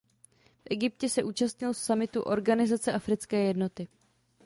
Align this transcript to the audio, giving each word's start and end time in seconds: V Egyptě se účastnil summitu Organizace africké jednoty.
V 0.59 0.61
Egyptě 0.71 1.09
se 1.09 1.23
účastnil 1.23 1.73
summitu 1.73 2.21
Organizace 2.21 2.93
africké 2.93 3.43
jednoty. 3.43 3.87